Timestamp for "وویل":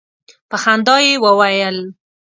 1.23-1.77